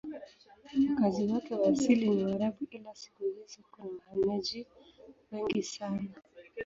[0.89, 4.67] Wakazi wake wa asili ni Waarabu ila siku hizi kuna wahamiaji
[5.31, 6.03] wengi sana.